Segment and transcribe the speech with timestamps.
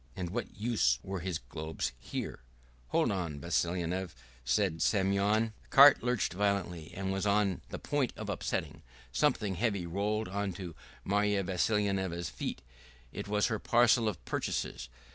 [0.15, 2.39] And what use were his globes here?
[2.87, 4.09] "Hold on, Vassilyevna!"
[4.43, 5.53] said Semyon.
[5.61, 10.53] The cart lurched violently and was on the point of upsetting; something heavy rolled on
[10.53, 12.63] to Marya Vassilyevna's feet
[13.11, 14.89] it was her parcel of purchases.